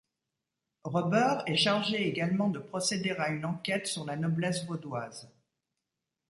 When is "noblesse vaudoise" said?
4.15-5.29